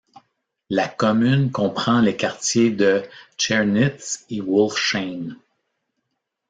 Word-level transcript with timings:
La 0.71 0.87
commune 0.87 1.51
comprend 1.51 2.01
les 2.01 2.17
quartiers 2.17 2.71
de 2.71 3.03
Tschernitz 3.37 4.25
et 4.31 4.41
Wolfshain. 4.41 5.35